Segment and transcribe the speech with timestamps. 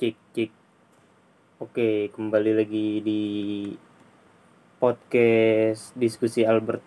[0.00, 0.50] cik cik.
[1.60, 3.20] Oke kembali lagi di
[4.80, 6.80] podcast diskusi Albert.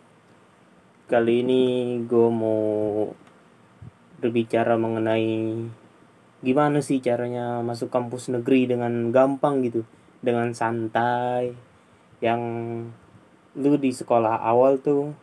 [1.05, 1.61] Kali ini
[2.09, 3.05] gue mau
[4.17, 5.61] berbicara mengenai
[6.41, 9.85] gimana sih caranya masuk kampus negeri dengan gampang gitu
[10.25, 11.53] dengan santai.
[12.17, 12.41] Yang
[13.61, 15.13] lu di sekolah awal tuh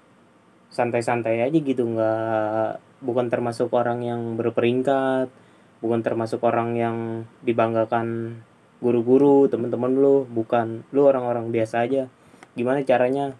[0.70, 5.49] santai-santai aja gitu nggak bukan termasuk orang yang berperingkat
[5.80, 6.96] bukan termasuk orang yang
[7.44, 8.40] dibanggakan
[8.80, 10.84] guru-guru teman-teman lu bukan.
[10.92, 12.08] Lu orang-orang biasa aja.
[12.56, 13.36] Gimana caranya?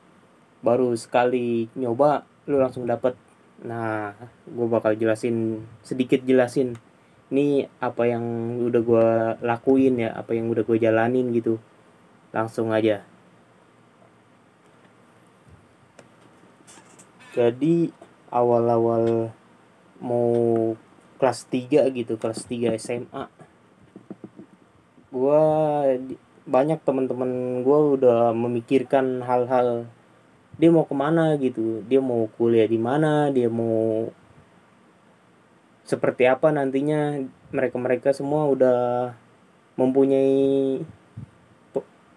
[0.61, 3.17] Baru sekali nyoba lu langsung dapet.
[3.65, 4.12] Nah
[4.45, 6.77] gue bakal jelasin sedikit jelasin.
[7.31, 8.25] Ini apa yang
[8.59, 9.09] udah gue
[9.45, 11.57] lakuin ya apa yang udah gue jalanin gitu.
[12.33, 13.05] Langsung aja.
[17.31, 17.95] Jadi
[18.34, 19.31] awal-awal
[20.03, 20.29] mau
[21.20, 23.28] kelas 3 gitu kelas 3 SMA
[25.12, 25.42] gua
[26.48, 29.84] banyak teman-teman gua udah memikirkan hal-hal
[30.56, 34.08] dia mau ke mana gitu dia mau kuliah di mana dia mau
[35.91, 37.19] seperti apa nantinya.
[37.50, 38.78] Mereka-mereka semua udah
[39.75, 40.78] mempunyai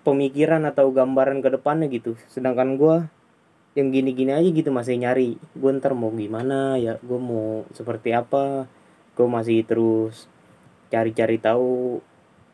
[0.06, 2.14] pemikiran atau gambaran ke depannya gitu.
[2.30, 2.96] Sedangkan gue
[3.74, 8.70] yang gini-gini aja gitu masih nyari gue ntar mau gimana ya gue mau seperti apa
[9.14, 10.26] gue masih terus
[10.90, 12.02] cari-cari tahu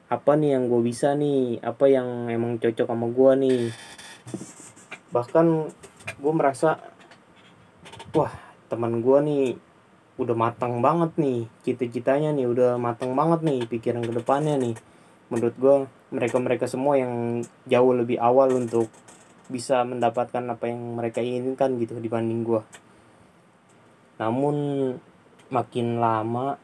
[0.10, 3.62] apa nih yang gue bisa nih apa yang emang cocok sama gue nih.
[5.14, 5.46] Bahkan
[6.20, 6.82] gue merasa
[8.12, 8.34] wah
[8.68, 9.46] teman gue nih
[10.20, 14.76] udah matang banget nih cita-citanya nih udah matang banget nih pikiran ke depannya nih.
[15.30, 15.76] Menurut gue
[16.10, 18.90] mereka-mereka semua yang jauh lebih awal untuk
[19.50, 22.62] bisa mendapatkan apa yang mereka inginkan gitu dibanding gue
[24.20, 24.56] namun
[25.50, 26.58] makin lama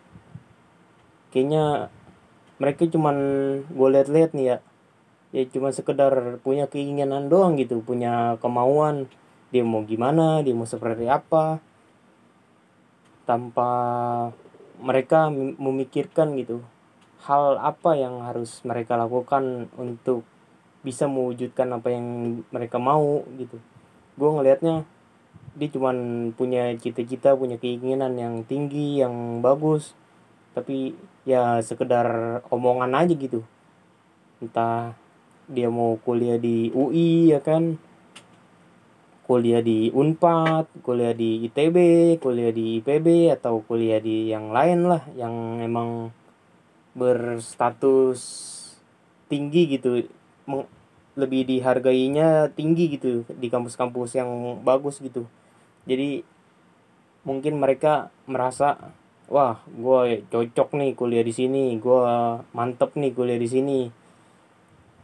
[1.33, 1.89] kayaknya
[2.61, 3.17] mereka cuman
[3.67, 4.57] gue liat-liat nih ya
[5.35, 9.11] ya cuma sekedar punya keinginan doang gitu punya kemauan
[9.51, 11.59] dia mau gimana dia mau seperti apa
[13.27, 13.69] tanpa
[14.79, 16.63] mereka memikirkan gitu
[17.25, 20.21] hal apa yang harus mereka lakukan untuk
[20.85, 22.05] bisa mewujudkan apa yang
[22.53, 23.57] mereka mau gitu.
[24.13, 24.85] Gue ngelihatnya
[25.55, 29.95] dia cuman punya cita-cita punya keinginan yang tinggi yang bagus.
[30.51, 30.91] Tapi
[31.23, 33.43] ya sekedar omongan aja gitu.
[34.43, 34.91] Entah
[35.47, 37.79] dia mau kuliah di UI ya kan?
[39.25, 41.77] Kuliah di Unpad, kuliah di ITB,
[42.21, 46.11] kuliah di IPB atau kuliah di yang lain lah yang emang
[46.93, 48.21] berstatus
[49.31, 50.03] tinggi gitu.
[51.15, 55.23] Lebih dihargainya tinggi gitu di kampus-kampus yang bagus gitu
[55.85, 56.25] jadi
[57.25, 58.93] mungkin mereka merasa
[59.25, 62.01] wah gue cocok nih kuliah di sini gue
[62.53, 63.79] mantep nih kuliah di sini.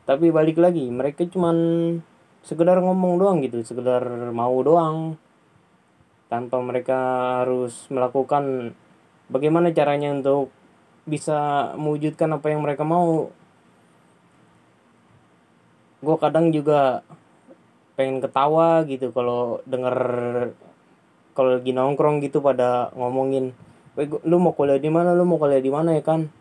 [0.06, 1.58] Tapi balik lagi mereka cuman
[2.41, 4.02] sekedar ngomong doang gitu sekedar
[4.34, 5.18] mau doang.
[6.30, 6.97] Tanpa mereka
[7.44, 8.74] harus melakukan
[9.28, 10.50] bagaimana caranya untuk
[11.06, 13.30] bisa mewujudkan apa yang mereka mau.
[16.02, 17.06] Gue kadang juga
[17.94, 19.97] pengen ketawa gitu kalau denger
[21.31, 23.56] kalau lagi nongkrong gitu pada ngomongin
[24.24, 25.12] lu mau kuliah di mana?
[25.12, 26.31] Lu mau kuliah di mana ya kan?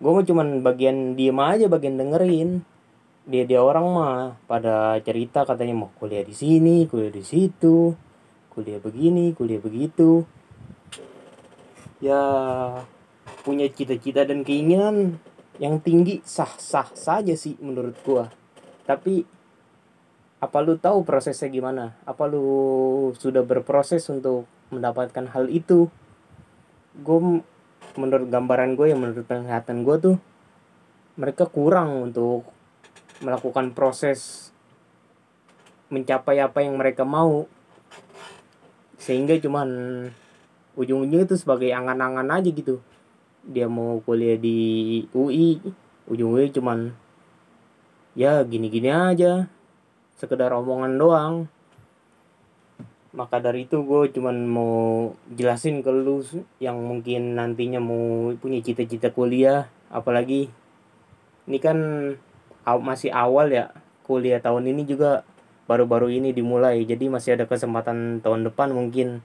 [0.00, 2.64] Gue mah cuman bagian diem aja bagian dengerin.
[3.26, 7.96] Dia dia orang mah pada cerita katanya mau kuliah di sini kuliah di situ
[8.56, 10.24] kuliah begini kuliah begitu.
[12.00, 12.22] Ya
[13.44, 15.20] punya cita-cita dan keinginan
[15.60, 18.32] yang tinggi sah-sah saja sih menurut gua.
[18.88, 19.35] Tapi
[20.36, 21.96] apa lu tahu prosesnya gimana?
[22.04, 22.44] Apa lu
[23.16, 25.88] sudah berproses untuk mendapatkan hal itu?
[27.00, 27.40] Gue
[27.96, 30.16] menurut gambaran gue yang menurut penglihatan gue tuh
[31.16, 32.44] mereka kurang untuk
[33.24, 34.52] melakukan proses
[35.88, 37.48] mencapai apa yang mereka mau.
[39.00, 39.68] Sehingga cuman
[40.76, 42.84] ujung-ujungnya itu sebagai angan-angan aja gitu.
[43.46, 45.56] Dia mau kuliah di UI
[46.12, 46.78] ujung-ujungnya cuman
[48.12, 49.48] ya gini-gini aja
[50.16, 51.34] sekedar omongan doang.
[53.16, 54.74] Maka dari itu gue cuman mau
[55.32, 56.20] jelasin ke lu
[56.60, 60.52] yang mungkin nantinya mau punya cita-cita kuliah apalagi
[61.48, 61.78] ini kan
[62.66, 63.72] masih awal ya
[64.04, 65.24] kuliah tahun ini juga
[65.64, 69.24] baru-baru ini dimulai jadi masih ada kesempatan tahun depan mungkin.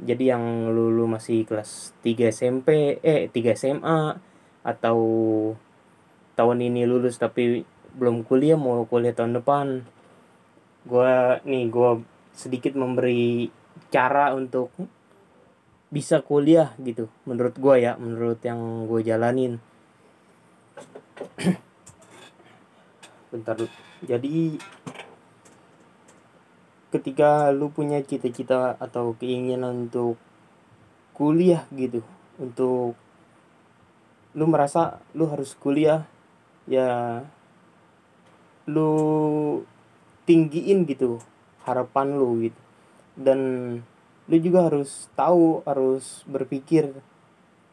[0.00, 4.16] Jadi yang lulu masih kelas 3 SMP eh 3 SMA
[4.64, 4.98] atau
[6.36, 9.84] tahun ini lulus tapi belum kuliah mau kuliah tahun depan
[10.86, 11.12] gue
[11.44, 11.90] nih gue
[12.32, 13.50] sedikit memberi
[13.92, 14.72] cara untuk
[15.90, 19.58] bisa kuliah gitu menurut gue ya menurut yang gue jalanin.
[23.30, 23.56] Bentar
[24.00, 24.56] jadi
[26.90, 30.18] ketika lu punya cita-cita atau keinginan untuk
[31.14, 32.02] kuliah gitu
[32.40, 32.98] untuk
[34.34, 36.08] lu merasa lu harus kuliah
[36.66, 37.22] ya
[38.66, 38.90] lu
[40.30, 41.18] tinggiin gitu
[41.66, 42.60] harapan lu gitu.
[43.18, 43.40] Dan
[44.30, 46.94] lu juga harus tahu harus berpikir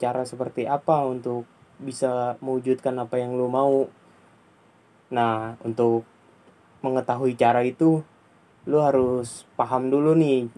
[0.01, 1.45] cara seperti apa untuk
[1.77, 3.85] bisa mewujudkan apa yang lu mau.
[5.13, 6.01] Nah untuk
[6.81, 8.01] mengetahui cara itu
[8.65, 10.49] lu harus paham dulu nih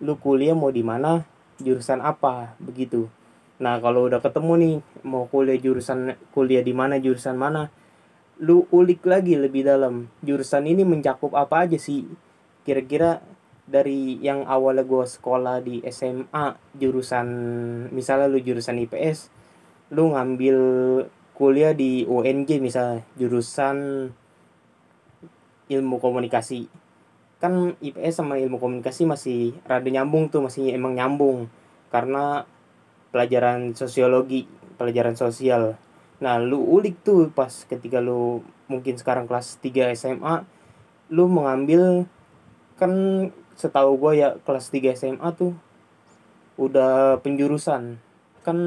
[0.00, 1.28] lu kuliah mau di mana
[1.60, 3.12] jurusan apa begitu.
[3.60, 7.68] Nah kalau udah ketemu nih mau kuliah jurusan kuliah di mana jurusan mana
[8.40, 10.08] lu ulik lagi lebih dalam.
[10.24, 12.08] Jurusan ini mencakup apa aja sih?
[12.62, 13.20] Kira-kira
[13.66, 17.26] dari yang awalnya gue sekolah di SMA jurusan
[17.94, 19.30] misalnya lu jurusan IPS
[19.94, 20.58] lu ngambil
[21.36, 24.08] kuliah di UNJ misalnya jurusan
[25.68, 26.68] ilmu komunikasi.
[27.40, 31.52] Kan IPS sama ilmu komunikasi masih rada nyambung tuh masih emang nyambung.
[31.92, 32.48] Karena
[33.12, 34.48] pelajaran sosiologi
[34.80, 35.76] pelajaran sosial
[36.22, 40.46] nah lu ulik tuh pas ketika lu mungkin sekarang kelas 3 SMA
[41.10, 42.06] lu mengambil
[42.78, 42.92] kan
[43.58, 45.52] setahu gue ya kelas 3 SMA tuh
[46.56, 48.00] udah penjurusan.
[48.42, 48.58] Kan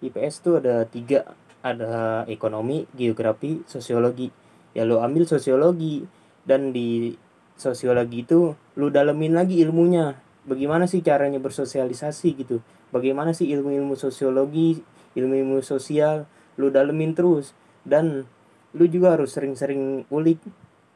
[0.00, 4.32] IPS tuh ada tiga ada ekonomi geografi sosiologi.
[4.72, 6.04] Ya lu ambil sosiologi.
[6.40, 7.12] Dan di
[7.54, 10.16] sosiologi itu lu dalemin lagi ilmunya.
[10.48, 12.64] Bagaimana sih caranya bersosialisasi gitu?
[12.90, 14.80] Bagaimana sih ilmu-ilmu sosiologi
[15.10, 16.26] ilmu-ilmu sosial
[16.56, 17.52] lu dalemin terus.
[17.84, 18.26] Dan
[18.74, 20.38] lu juga harus sering-sering ulik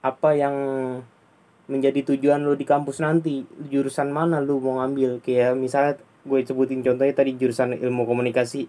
[0.05, 0.57] apa yang
[1.65, 3.45] menjadi tujuan lu di kampus nanti.
[3.71, 5.21] Jurusan mana lu mau ngambil?
[5.25, 8.69] Kayak misalnya gue sebutin contohnya tadi jurusan ilmu komunikasi.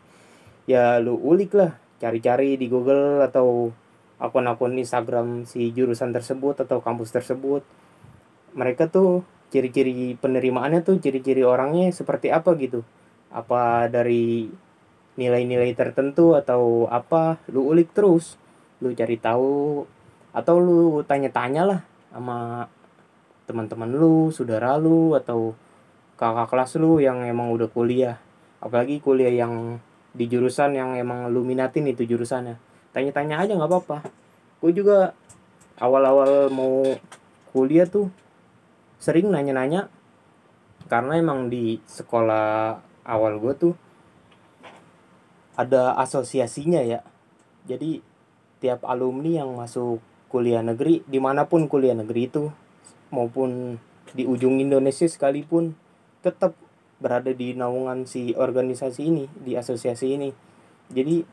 [0.67, 1.77] Ya lu ulik lah.
[1.99, 3.71] Cari-cari di Google atau
[4.19, 7.63] akun-akun Instagram si jurusan tersebut atau kampus tersebut.
[8.55, 12.83] Mereka tuh ciri-ciri penerimaannya tuh ciri-ciri orangnya seperti apa gitu.
[13.31, 14.47] Apa dari
[15.15, 18.35] nilai-nilai tertentu atau apa lu ulik terus.
[18.83, 19.83] Lu cari tahu
[20.35, 21.81] atau lu tanya-tanya lah
[22.11, 22.67] sama
[23.47, 25.55] teman-teman lu saudara lu atau
[26.19, 28.19] kakak kelas lu yang emang udah kuliah.
[28.59, 29.79] Apalagi kuliah yang
[30.15, 32.59] di jurusan yang emang lu minatin itu jurusannya.
[32.91, 33.97] Tanya-tanya aja nggak apa-apa.
[34.63, 35.11] Gue juga
[35.79, 36.83] awal-awal mau
[37.51, 38.11] kuliah tuh
[38.99, 39.91] sering nanya-nanya.
[40.85, 42.77] Karena emang di sekolah
[43.09, 43.73] awal gue tuh
[45.55, 47.01] ada asosiasinya ya.
[47.65, 48.03] Jadi
[48.59, 49.99] tiap alumni yang masuk
[50.29, 52.51] kuliah negeri di mana pun kuliah negeri itu
[53.09, 53.79] maupun
[54.11, 55.75] di ujung Indonesia sekalipun
[56.19, 56.55] tetap
[56.99, 60.29] berada di naungan si organisasi ini di asosiasi ini.
[60.91, 61.23] Jadi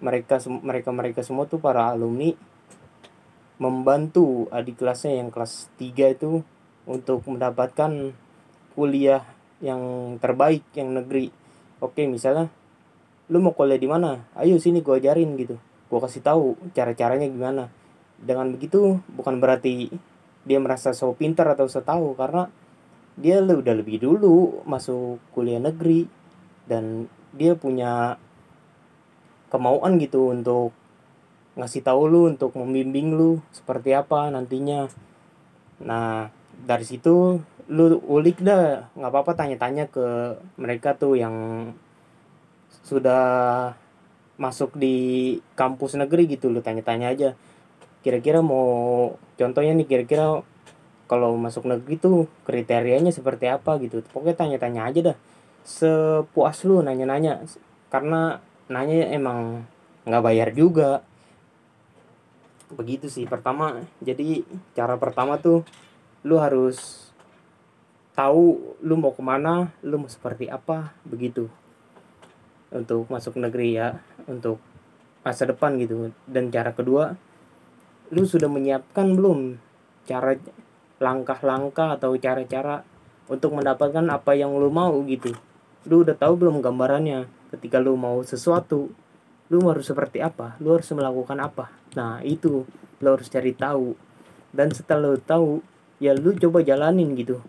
[0.00, 2.36] mereka mereka mereka semua tuh para alumni
[3.56, 6.44] membantu adik kelasnya yang kelas 3 itu
[6.84, 8.12] untuk mendapatkan
[8.76, 9.24] kuliah
[9.64, 11.32] yang terbaik yang negeri.
[11.80, 12.52] Oke misalnya
[13.26, 14.22] lu mau kuliah di mana?
[14.38, 15.58] Ayo sini gue ajarin gitu.
[15.90, 17.70] Gue kasih tahu cara caranya gimana.
[18.22, 19.90] Dengan begitu bukan berarti
[20.46, 22.46] dia merasa so pintar atau so tahu karena
[23.18, 26.06] dia udah lebih dulu masuk kuliah negeri
[26.70, 28.20] dan dia punya
[29.50, 30.70] kemauan gitu untuk
[31.56, 34.86] ngasih tahu lu untuk membimbing lu seperti apa nantinya.
[35.82, 36.30] Nah
[36.62, 38.86] dari situ lu ulik dah.
[38.94, 41.34] Nggak apa-apa tanya-tanya ke mereka tuh yang
[42.86, 43.24] sudah
[44.38, 47.30] masuk di kampus negeri gitu lu tanya-tanya aja.
[48.06, 50.46] Kira-kira mau contohnya nih kira-kira
[51.10, 54.06] kalau masuk negeri tuh kriterianya seperti apa gitu.
[54.14, 55.16] Pokoknya tanya-tanya aja dah.
[55.66, 57.42] Sepuas lu nanya-nanya.
[57.90, 58.38] Karena
[58.70, 59.66] nanya emang
[60.06, 61.02] nggak bayar juga.
[62.70, 63.82] Begitu sih pertama.
[63.98, 64.46] Jadi
[64.78, 65.66] cara pertama tuh
[66.22, 67.10] lu harus
[68.14, 71.52] tahu lu mau ke mana lu mau seperti apa begitu
[72.76, 73.96] untuk masuk negeri ya
[74.28, 74.60] untuk
[75.24, 76.12] masa depan gitu.
[76.28, 77.16] Dan cara kedua
[78.14, 79.58] lu sudah menyiapkan belum
[80.06, 80.38] cara
[81.02, 82.86] langkah-langkah atau cara-cara
[83.26, 85.34] untuk mendapatkan apa yang lu mau gitu?
[85.88, 87.26] Lu udah tahu belum gambarannya?
[87.50, 88.92] Ketika lu mau sesuatu
[89.46, 90.58] lu harus seperti apa?
[90.58, 91.70] Lu harus melakukan apa?
[91.94, 92.66] Nah itu
[93.02, 93.94] lu harus cari tahu.
[94.54, 95.62] Dan setelah lu tahu
[95.98, 97.42] ya lu coba jalanin gitu.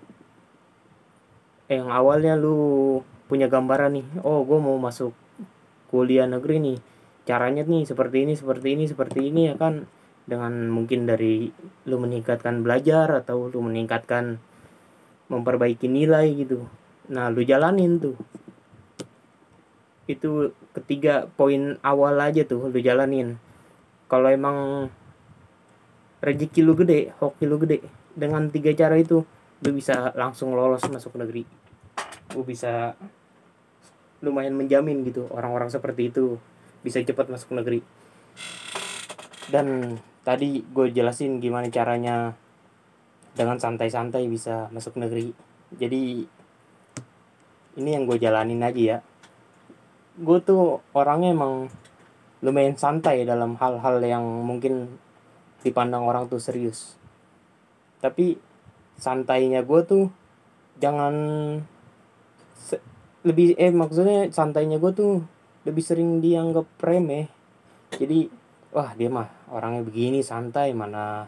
[1.67, 5.11] Yang awalnya lu punya gambaran nih oh gue mau masuk
[5.91, 6.77] kuliah negeri nih
[7.27, 9.83] caranya nih seperti ini seperti ini seperti ini ya kan?
[10.23, 11.51] Dengan mungkin dari
[11.83, 14.39] lu meningkatkan belajar atau lu meningkatkan
[15.27, 16.63] memperbaiki nilai gitu.
[17.11, 18.15] Nah lu jalanin tuh.
[20.07, 23.35] Itu ketiga poin awal aja tuh lu jalanin.
[24.07, 24.87] Kalau emang
[26.23, 27.83] rezeki lu gede hoki lu gede
[28.15, 29.19] dengan tiga cara itu
[29.63, 31.43] lu bisa langsung lolos masuk negeri.
[32.35, 32.95] Lu bisa
[34.21, 36.41] lumayan menjamin gitu orang-orang seperti itu
[36.81, 37.81] bisa cepat masuk negeri.
[39.47, 39.97] Dan
[40.27, 42.35] tadi gue jelasin gimana caranya
[43.37, 45.31] dengan santai-santai bisa masuk negeri.
[45.77, 46.25] Jadi
[47.77, 48.97] ini yang gue jalanin aja ya.
[50.17, 51.69] Gue tuh orangnya emang
[52.41, 54.97] lumayan santai dalam hal-hal yang mungkin
[55.61, 56.97] dipandang orang tuh serius.
[58.01, 58.37] Tapi
[58.97, 60.09] santainya gue tuh
[60.81, 61.13] jangan
[63.27, 65.19] lebih eh maksudnya santainya gue tuh
[65.67, 67.27] lebih sering dianggap remeh.
[67.91, 68.31] Jadi
[68.71, 71.27] wah dia mah orangnya begini santai mana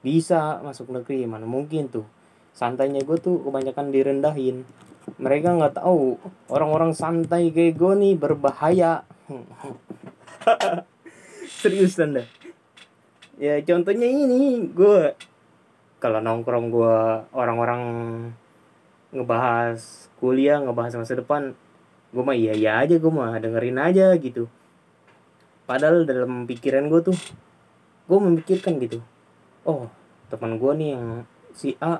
[0.00, 2.08] bisa masuk negeri mana mungkin tuh.
[2.56, 4.64] Santainya gue tuh kebanyakan direndahin.
[5.20, 6.16] Mereka nggak tahu
[6.48, 9.04] orang-orang santai kayak gue nih berbahaya.
[11.60, 12.24] Serius anda
[13.36, 15.12] ya contohnya ini gue
[16.00, 16.96] kalau nongkrong gue
[17.36, 17.82] orang-orang
[19.16, 21.56] ngebahas kuliah ngebahas masa depan
[22.12, 24.48] gue mah iya iya aja gue mah dengerin aja gitu.
[25.66, 27.16] Padahal dalam pikiran gue tuh
[28.06, 29.02] gue memikirkan gitu
[29.66, 29.90] oh
[30.30, 31.98] teman gue nih yang si A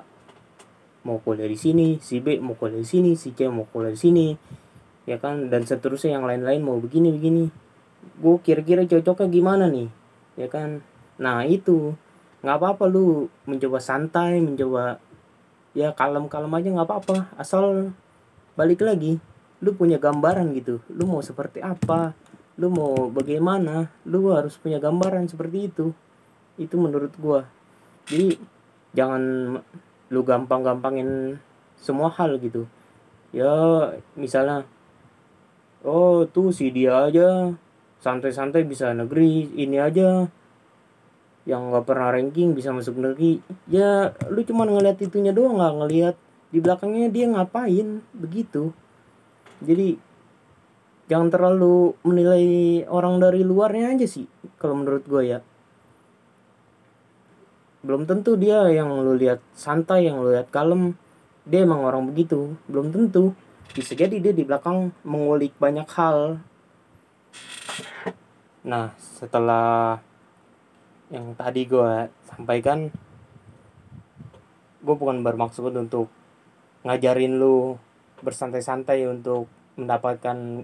[1.03, 3.99] mau kuliah di sini si B mau kuliah di sini si C mau kuliah di
[3.99, 4.25] sini
[5.07, 5.47] ya kan?
[5.47, 7.47] Dan seterusnya yang lain-lain mau begini begini.
[8.19, 9.87] Gue kira-kira cocoknya gimana nih
[10.35, 10.83] ya kan?
[11.17, 11.95] Nah itu.
[12.43, 15.01] Nggak apa-apa lu mencoba santai mencoba
[15.77, 17.17] ya kalem-kalem aja nggak apa-apa.
[17.37, 17.93] Asal
[18.57, 19.21] balik lagi.
[19.61, 20.81] Lu punya gambaran gitu.
[20.89, 22.17] Lu mau seperti apa?
[22.57, 23.93] Lu mau bagaimana?
[24.09, 25.93] Lu harus punya gambaran seperti itu.
[26.57, 27.45] Itu menurut gua.
[28.09, 28.41] Jadi
[28.97, 29.21] jangan
[30.09, 31.37] lu gampang-gampangin
[31.77, 32.65] semua hal gitu.
[33.29, 33.53] Ya
[34.17, 34.65] misalnya
[35.85, 37.53] oh tuh si dia aja.
[38.01, 40.29] Santai-santai bisa negeri ini aja
[41.47, 43.39] yang nggak pernah ranking bisa masuk negeri
[43.71, 46.15] ya lu cuma ngeliat itunya doang nggak ngeliat
[46.47, 48.71] di belakangnya dia ngapain begitu.
[49.59, 49.99] Jadi
[51.11, 52.45] jangan terlalu menilai
[52.87, 55.39] orang dari luarnya aja sih kalau menurut gue ya.
[57.83, 60.95] Belum tentu dia yang lu lihat santai yang lu lihat kalem.
[61.47, 63.35] Dia emang orang begitu belum tentu.
[63.71, 66.39] Bisa jadi dia di belakang mengulik banyak hal.
[68.63, 69.99] Nah setelah
[71.07, 72.91] yang tadi gue sampaikan
[74.83, 76.11] gue bukan bermaksud untuk
[76.83, 77.75] ngajarin lu
[78.23, 80.63] bersantai-santai untuk mendapatkan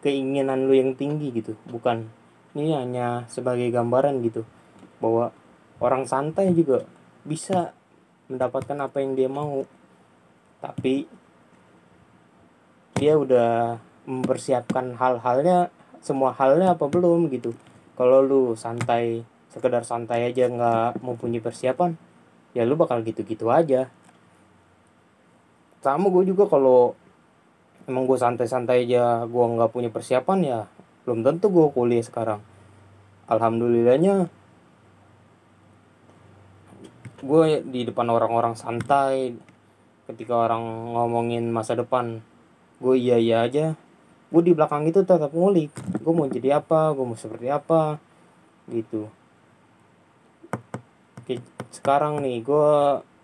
[0.00, 1.54] keinginan lu yang tinggi gitu.
[1.68, 2.08] Bukan.
[2.56, 4.42] Ini hanya sebagai gambaran gitu
[4.98, 5.30] bahwa
[5.78, 6.82] orang santai juga
[7.22, 7.76] bisa
[8.26, 9.62] mendapatkan apa yang dia mau.
[10.58, 11.06] Tapi
[12.98, 13.78] dia udah
[14.08, 15.70] mempersiapkan hal-halnya
[16.02, 17.54] semua halnya apa belum gitu.
[17.94, 19.22] Kalau lu santai
[19.58, 21.98] sekedar santai aja nggak mempunyai persiapan
[22.54, 23.90] ya lu bakal gitu-gitu aja.
[25.82, 26.94] Sama gue juga kalau
[27.90, 30.60] emang gue santai-santai aja gue nggak punya persiapan ya
[31.02, 32.38] belum tentu gue kuliah sekarang.
[33.26, 34.30] Alhamdulillahnya
[37.18, 39.34] gue di depan orang-orang santai
[40.06, 40.62] ketika orang
[40.94, 42.22] ngomongin masa depan
[42.78, 43.74] gue iya iya aja.
[44.28, 47.96] Gue di belakang itu tetap ngulik gue mau jadi apa gue mau seperti apa
[48.68, 49.08] gitu
[51.28, 52.72] Oke, sekarang nih gue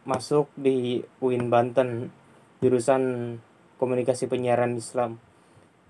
[0.04, 2.12] masuk di UIN Banten
[2.61, 3.00] jurusan
[3.80, 5.16] komunikasi penyiaran Islam.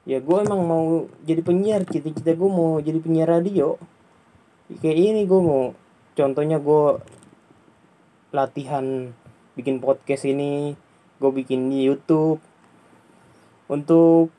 [0.06, 3.82] Ya gue emang mau jadi penyiar cita-cita gue mau jadi penyiar radio.
[4.78, 5.74] Kayak ini gue mau
[6.14, 7.02] contohnya gue
[8.30, 9.10] latihan
[9.58, 10.78] bikin podcast ini
[11.18, 12.38] gue bikin di YouTube.
[13.66, 14.30] Untuk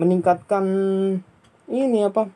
[0.00, 0.64] meningkatkan
[1.68, 2.32] ini apa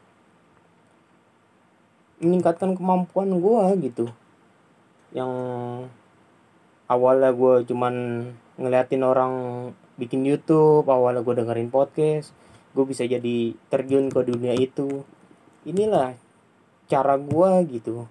[2.23, 4.07] meningkatkan kemampuan gue gitu.
[5.15, 5.33] Yang
[6.91, 7.95] awalnya gue cuman
[8.59, 9.35] ngeliatin orang
[9.99, 12.31] bikin YouTube awalnya gue dengerin podcast
[12.79, 15.03] gue bisa jadi terjun ke dunia itu.
[15.67, 16.15] Inilah
[16.87, 18.07] cara gue gitu.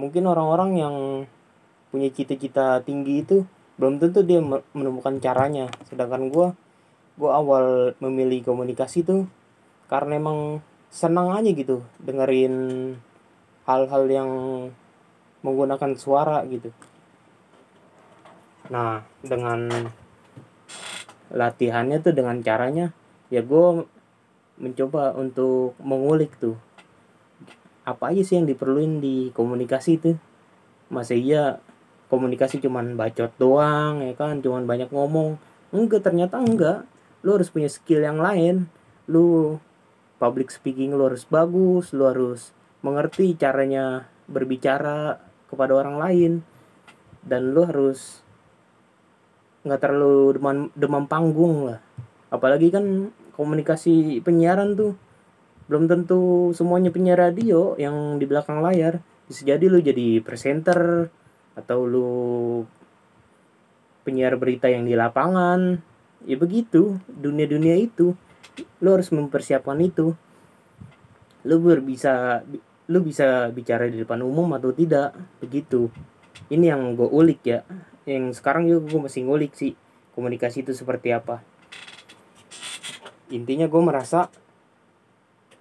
[0.00, 0.96] Mungkin orang-orang yang
[1.92, 3.44] punya cita-cita tinggi itu
[3.76, 4.40] belum tentu dia
[4.72, 5.68] menemukan caranya.
[5.84, 6.46] Sedangkan gue
[7.16, 9.24] gue awal memilih komunikasi tuh
[9.88, 12.54] karena emang senang aja gitu dengerin
[13.66, 14.30] hal-hal yang
[15.42, 16.70] menggunakan suara gitu.
[18.70, 19.90] Nah dengan
[21.30, 22.94] latihannya tuh dengan caranya
[23.30, 23.86] ya gue
[24.56, 26.56] mencoba untuk mengulik tuh
[27.86, 30.18] apa aja sih yang diperluin di komunikasi itu
[30.90, 31.58] masa iya
[32.06, 35.38] komunikasi cuman bacot doang ya kan cuman banyak ngomong.
[35.74, 36.86] Enggak ternyata enggak.
[37.26, 38.70] Lu harus punya skill yang lain.
[39.10, 39.58] Lu
[40.16, 45.20] public speaking lu harus bagus lu harus mengerti caranya berbicara
[45.50, 46.32] kepada orang lain.
[47.26, 48.22] Dan lu harus
[49.66, 51.82] nggak terlalu demam demam panggung lah.
[52.30, 54.94] Apalagi kan komunikasi penyiaran tuh
[55.66, 59.02] belum tentu semuanya penyiar radio yang di belakang layar.
[59.26, 61.10] Bisa jadi lu jadi presenter
[61.58, 62.14] atau lu
[64.06, 65.82] penyiar berita yang di lapangan.
[66.22, 68.14] Ya begitu dunia-dunia itu
[68.80, 70.12] lu harus mempersiapkan itu.
[71.46, 72.42] Lu bisa
[72.86, 75.90] lu bisa bicara di depan umum atau tidak begitu.
[76.50, 77.60] Ini yang gue ulik ya.
[78.06, 79.74] Yang sekarang juga gue masih ngulik sih
[80.14, 81.42] komunikasi itu seperti apa.
[83.34, 84.30] Intinya gue merasa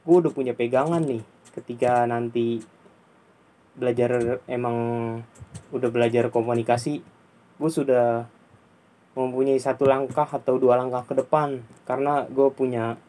[0.06, 1.26] gue udah punya pegangan nih
[1.58, 2.62] ketika nanti
[3.74, 4.78] belajar emang
[5.74, 7.02] udah belajar komunikasi
[7.56, 8.30] gue sudah
[9.16, 11.64] mempunyai satu langkah atau dua langkah ke depan.
[11.88, 13.00] Karena gue punya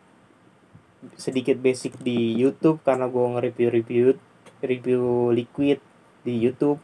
[1.19, 4.07] sedikit basic di YouTube karena gue nge-review review
[4.63, 5.03] review
[5.35, 5.83] liquid
[6.23, 6.79] di YouTube.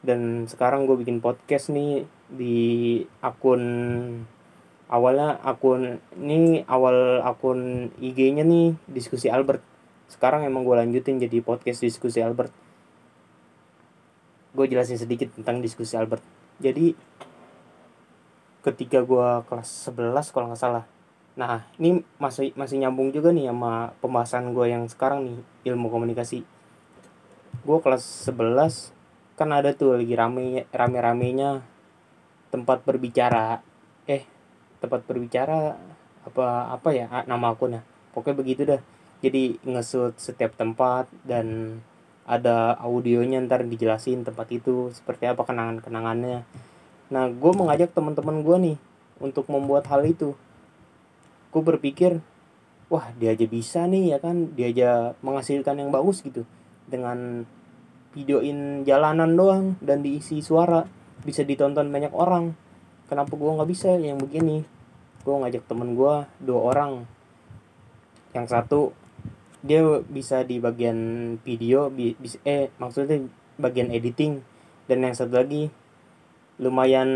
[0.00, 3.62] Dan sekarang gue bikin podcast nih di akun
[4.88, 9.64] awalnya akun ini awal akun IG-nya nih diskusi Albert.
[10.06, 12.52] Sekarang emang gue lanjutin jadi podcast diskusi Albert.
[14.54, 16.22] Gue jelasin sedikit tentang diskusi Albert.
[16.62, 16.94] Jadi
[18.64, 20.84] ketika gue kelas 11 kalau nggak salah.
[21.36, 26.40] Nah ini masih masih nyambung juga nih sama pembahasan gue yang sekarang nih ilmu komunikasi.
[27.60, 28.96] Gue kelas 11
[29.36, 31.60] kan ada tuh lagi rame rame ramenya
[32.48, 33.60] tempat berbicara.
[34.08, 34.24] Eh
[34.80, 35.76] tempat berbicara
[36.24, 37.84] apa apa ya nama akunnya?
[38.16, 38.80] Pokoknya begitu dah.
[39.20, 41.78] Jadi ngesut setiap tempat dan
[42.24, 46.40] ada audionya ntar dijelasin tempat itu seperti apa kenangan kenangannya
[47.14, 48.76] nah gue mengajak teman-teman gue nih
[49.22, 50.34] untuk membuat hal itu.
[51.54, 52.18] Gue berpikir
[52.90, 54.50] wah dia aja bisa nih ya kan?
[54.58, 54.90] Dia aja
[55.22, 56.42] menghasilkan yang bagus gitu.
[56.90, 57.46] Dengan
[58.14, 60.86] videoin jalanan doang dan diisi suara
[61.22, 62.58] bisa ditonton banyak orang.
[63.06, 64.66] Kenapa gue nggak bisa yang begini?
[65.22, 67.06] Gue ngajak temen gue dua orang.
[68.34, 68.80] Yang satu
[69.62, 70.98] dia bisa di bagian
[71.40, 73.22] video bi eh maksudnya
[73.56, 74.42] bagian editing.
[74.84, 75.72] Dan yang satu lagi
[76.58, 77.08] lumayan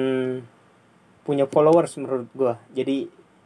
[1.23, 2.97] punya followers menurut gue jadi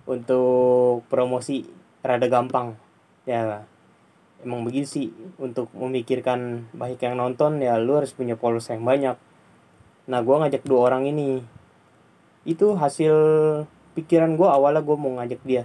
[0.07, 1.67] untuk promosi
[2.03, 2.75] rada gampang.
[3.27, 3.67] Ya
[4.43, 5.15] emang begini sih.
[5.39, 9.17] Untuk memikirkan baik yang nonton ya lu harus punya followers yang banyak.
[10.11, 11.43] Nah gue ngajak dua orang ini.
[12.43, 13.15] Itu hasil
[13.95, 15.65] pikiran gue awalnya gue mau ngajak dia.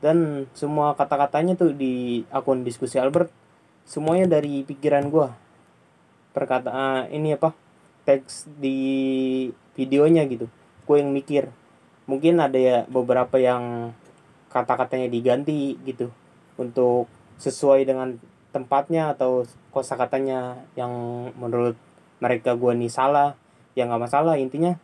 [0.00, 3.32] Dan semua kata-katanya tuh di akun diskusi Albert
[3.84, 5.28] semuanya dari pikiran gue
[6.32, 7.52] perkataan ini apa
[8.08, 10.50] teks di videonya gitu.
[10.86, 11.50] Gue yang mikir.
[12.06, 13.94] Mungkin ada ya beberapa yang
[14.50, 16.10] kata-katanya diganti gitu.
[16.58, 18.16] Untuk sesuai dengan
[18.54, 19.42] tempatnya atau
[19.74, 20.92] kosakatanya yang
[21.34, 21.74] menurut
[22.22, 23.34] mereka gue nih salah
[23.74, 24.38] ya nggak masalah.
[24.38, 24.78] Intinya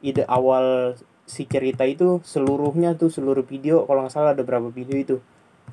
[0.00, 4.96] ide awal si cerita itu seluruhnya tuh seluruh video kalau nggak salah ada berapa video
[4.96, 5.16] itu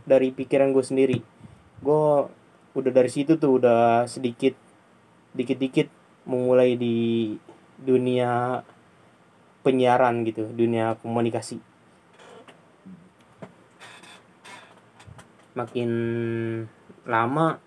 [0.04, 1.20] dari pikiran gue sendiri.
[1.80, 2.28] Gue
[2.72, 4.56] udah dari situ tuh udah sedikit
[5.32, 5.88] dikit-dikit
[6.28, 7.36] memulai di
[7.82, 8.62] dunia
[9.66, 11.62] penyiaran gitu dunia komunikasi.
[15.58, 15.92] Makin
[17.06, 17.60] lama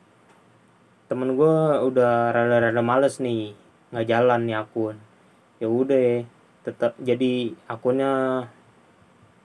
[1.05, 3.53] temen gue udah rada-rada males nih
[3.93, 4.97] nggak jalan nih akun.
[5.63, 6.27] Ya udah
[6.65, 8.47] tetap jadi akunnya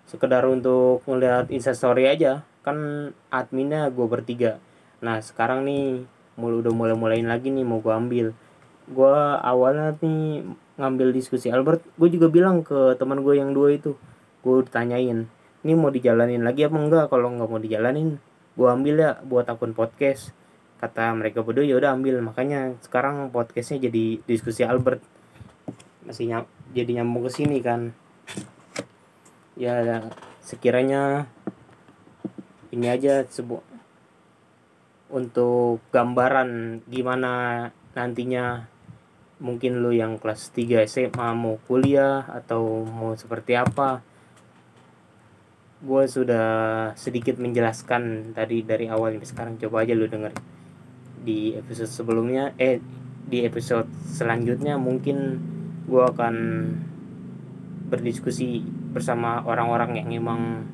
[0.10, 2.41] sekedar untuk ngeliat instastory aja.
[2.65, 4.58] Kan adminnya gue bertiga.
[5.05, 6.05] Nah sekarang nih
[6.39, 8.27] mulai udah mulai mulain lagi nih mau gue ambil
[8.89, 10.43] gue awalnya nih
[10.82, 13.93] ngambil diskusi Albert gue juga bilang ke teman gue yang dua itu.
[14.41, 17.06] Gue tanyain ini mau dijalanin lagi apa enggak?
[17.12, 18.15] Kalau nggak mau dijalanin
[18.56, 20.32] gue ambil ya buat akun podcast.
[20.80, 22.23] Kata mereka berdua ya udah ambil.
[22.23, 25.04] Makanya sekarang podcastnya jadi diskusi Albert.
[26.08, 27.91] Masih nyam, jadi nyambung ke sini kan.
[29.60, 30.08] Ya
[30.39, 31.28] sekiranya
[32.71, 33.60] ini aja sebuah
[35.12, 38.71] untuk gambaran gimana nantinya
[39.39, 44.04] mungkin lu yang kelas 3 SMA mau kuliah atau mau seperti apa.
[45.80, 46.47] Gue sudah
[46.99, 49.54] sedikit menjelaskan tadi dari awal sampai sekarang.
[49.56, 50.36] Coba aja lu denger
[51.19, 52.80] di episode sebelumnya eh
[53.28, 55.39] di episode selanjutnya mungkin
[55.88, 56.36] gue akan
[57.91, 60.67] berdiskusi bersama orang-orang yang emang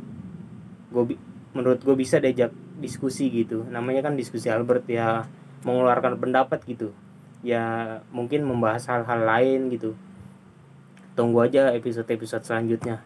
[0.89, 1.17] gue
[1.53, 2.49] menurut gue bisa diajak
[2.81, 3.61] diskusi gitu.
[3.69, 5.29] Namanya kan diskusi Albert ya
[5.61, 7.04] mengeluarkan pendapat gitu
[7.45, 9.93] ya mungkin membahas hal-hal lain gitu.
[11.13, 13.05] Tunggu aja episode-episode selanjutnya.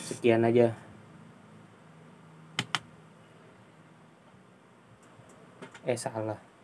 [0.00, 0.72] Sekian aja.
[5.84, 6.55] Eh salah